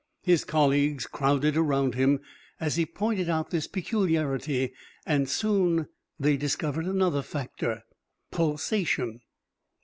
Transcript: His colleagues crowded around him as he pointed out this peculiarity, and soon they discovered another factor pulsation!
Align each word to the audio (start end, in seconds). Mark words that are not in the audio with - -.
His 0.23 0.43
colleagues 0.43 1.05
crowded 1.05 1.55
around 1.55 1.93
him 1.93 2.21
as 2.59 2.75
he 2.75 2.87
pointed 2.87 3.29
out 3.29 3.51
this 3.51 3.67
peculiarity, 3.67 4.73
and 5.05 5.29
soon 5.29 5.89
they 6.19 6.37
discovered 6.37 6.87
another 6.87 7.21
factor 7.21 7.83
pulsation! 8.31 9.21